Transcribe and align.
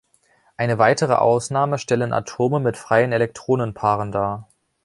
Eine 0.57 0.79
weitere 0.79 1.13
Ausnahme 1.13 1.77
stellen 1.77 2.11
Atome 2.11 2.59
mit 2.59 2.75
freien 2.75 3.11
Elektronenpaaren 3.11 4.11
dar. 4.11 4.47